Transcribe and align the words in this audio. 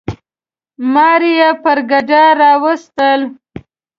ماره 0.93 1.31
یي 1.37 1.49
پر 1.63 1.77
ګډا 1.89 2.23
راوستل. 2.41 3.21